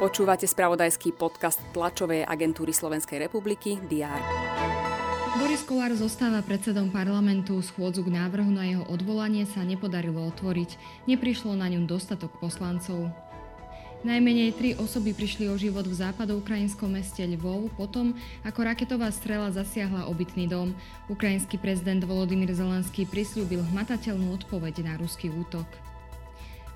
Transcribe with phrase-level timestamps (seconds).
[0.00, 4.16] Počúvate spravodajský podcast tlačovej agentúry Slovenskej republiky DR.
[5.36, 7.60] Boris Kolár zostáva predsedom parlamentu.
[7.60, 10.80] Schôdzu k návrhu na jeho odvolanie sa nepodarilo otvoriť.
[11.04, 13.12] Neprišlo na ňom dostatok poslancov.
[14.00, 20.08] Najmenej tri osoby prišli o život v západoukrajinskom meste Lvov potom, ako raketová strela zasiahla
[20.08, 20.72] obytný dom.
[21.12, 25.68] Ukrajinský prezident Volodymyr Zelenský prislúbil hmatateľnú odpoveď na ruský útok.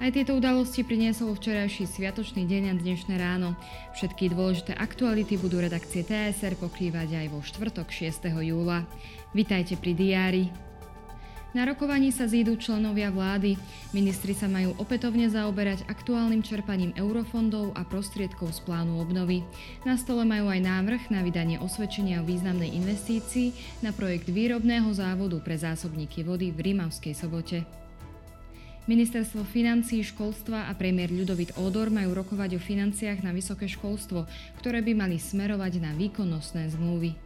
[0.03, 3.55] Aj tieto udalosti priniesol včerajší sviatočný deň a dnešné ráno.
[3.95, 8.27] Všetky dôležité aktuality budú redakcie TSR pokrývať aj vo štvrtok 6.
[8.43, 8.83] júla.
[9.39, 10.45] Vitajte pri diári.
[11.55, 13.55] Na rokovaní sa zídu členovia vlády.
[13.95, 19.47] Ministri sa majú opätovne zaoberať aktuálnym čerpaním eurofondov a prostriedkov z plánu obnovy.
[19.87, 25.39] Na stole majú aj návrh na vydanie osvedčenia o významnej investícii na projekt výrobného závodu
[25.39, 27.84] pre zásobníky vody v Rímavskej sobote.
[28.85, 34.29] Ministerstvo financí, školstva a premiér Ľudovit Ódor majú rokovať o financiách na vysoké školstvo,
[34.61, 37.17] ktoré by mali smerovať na výkonnostné zmluvy.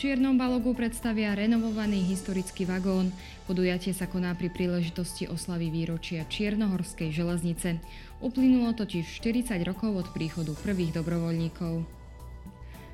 [0.00, 3.12] Čiernom balogu predstavia renovovaný historický vagón.
[3.44, 7.76] Podujatie sa koná pri príležitosti oslavy výročia Čiernohorskej železnice.
[8.24, 11.99] Uplynulo totiž 40 rokov od príchodu prvých dobrovoľníkov.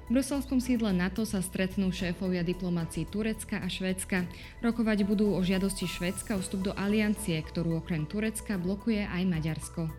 [0.07, 4.31] V bruselskom sídle NATO sa stretnú šéfovia diplomácií Turecka a Švédska.
[4.63, 9.91] Rokovať budú o žiadosti Švédska o vstup do aliancie, ktorú okrem Turecka blokuje aj Maďarsko.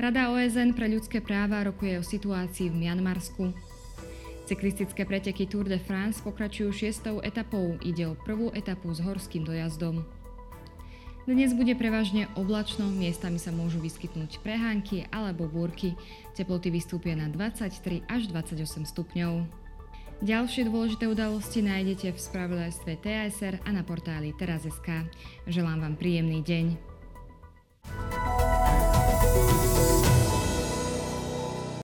[0.00, 3.52] Rada OSN pre ľudské práva rokuje o situácii v Mianmarsku.
[4.48, 7.76] Cyklistické preteky Tour de France pokračujú šiestou etapou.
[7.84, 10.08] Ide o prvú etapu s horským dojazdom.
[11.26, 15.98] Dnes bude prevažne oblačno, miestami sa môžu vyskytnúť prehánky alebo búrky.
[16.38, 19.42] Teploty vystúpia na 23 až 28 stupňov.
[20.22, 25.02] Ďalšie dôležité udalosti nájdete v spravodajstve TSR a na portáli teraz.sk.
[25.50, 26.95] Želám vám príjemný deň.